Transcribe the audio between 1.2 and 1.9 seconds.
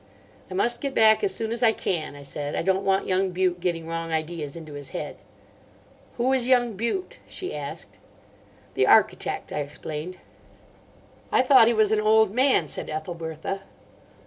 as soon as I